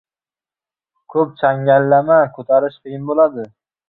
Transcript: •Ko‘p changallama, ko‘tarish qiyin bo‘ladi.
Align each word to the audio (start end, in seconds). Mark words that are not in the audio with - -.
•Ko‘p 1.15 1.35
changallama, 1.41 2.17
ko‘tarish 2.39 2.81
qiyin 2.87 3.05
bo‘ladi. 3.11 3.47